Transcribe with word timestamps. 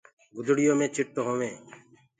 گُدڙيو 0.35 0.73
مي 0.79 0.87
چٽ 0.95 1.15
هووينٚ 1.27 1.59